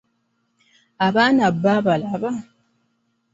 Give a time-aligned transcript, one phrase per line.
[1.07, 2.31] Abaana bo abo obalaba?